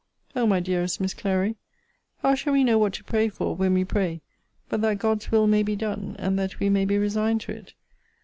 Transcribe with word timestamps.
O 0.35 0.47
my 0.47 0.59
dearest 0.59 0.99
Miss 0.99 1.13
Clary, 1.13 1.57
how 2.23 2.33
shall 2.33 2.53
we 2.53 2.63
know 2.63 2.79
what 2.79 2.93
to 2.93 3.03
pray 3.03 3.29
for, 3.29 3.55
when 3.55 3.75
we 3.75 3.85
pray, 3.85 4.21
but 4.67 4.81
that 4.81 4.97
God's 4.97 5.31
will 5.31 5.45
may 5.45 5.61
be 5.61 5.75
done, 5.75 6.15
and 6.17 6.39
that 6.39 6.59
we 6.59 6.69
may 6.69 6.85
be 6.85 6.97
resigned 6.97 7.41
to 7.41 7.51
it! 7.51 7.75